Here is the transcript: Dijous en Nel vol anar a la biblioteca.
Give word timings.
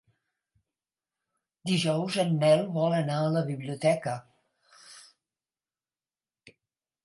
Dijous 1.73 2.17
en 2.23 2.33
Nel 2.45 2.65
vol 2.79 2.97
anar 3.01 3.19
a 3.27 3.29
la 3.37 3.45
biblioteca. 3.53 4.17